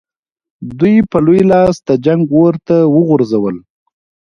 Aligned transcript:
دوی 0.79 0.95
په 1.09 1.17
لوی 1.25 1.41
لاس 1.51 1.75
د 1.87 1.89
جنګ 2.05 2.21
اور 2.35 2.53
ته 2.67 2.77
وغورځول. 2.95 3.55